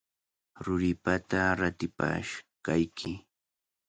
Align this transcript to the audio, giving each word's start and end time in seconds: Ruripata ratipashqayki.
Ruripata 0.65 1.41
ratipashqayki. 1.59 3.11